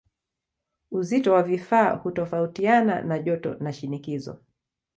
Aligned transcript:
Uzito 0.91 1.33
wa 1.33 1.43
vifaa 1.43 1.95
hutofautiana 1.95 3.01
na 3.01 3.19
joto 3.19 3.53
na 3.55 3.73
shinikizo. 3.73 4.39